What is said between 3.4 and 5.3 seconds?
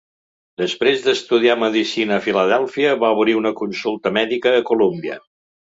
una consulta mèdica a Columbia.